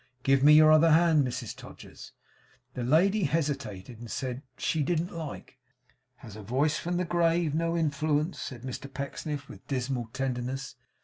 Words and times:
Give 0.23 0.41
me 0.43 0.53
your 0.53 0.71
other 0.71 0.89
hand, 0.89 1.27
Mrs 1.27 1.55
Todgers.' 1.55 2.11
The 2.73 2.83
lady 2.83 3.25
hesitated, 3.25 3.99
and 3.99 4.09
said 4.09 4.41
'she 4.57 4.81
didn't 4.81 5.11
like.' 5.15 5.59
'Has 6.15 6.35
a 6.35 6.41
voice 6.41 6.79
from 6.79 6.97
the 6.97 7.05
grave 7.05 7.53
no 7.53 7.77
influence?' 7.77 8.41
said 8.41 8.63
Mr 8.63 8.91
Pecksniff, 8.91 9.47
with, 9.47 9.67
dismal 9.67 10.09
tenderness. 10.11 10.73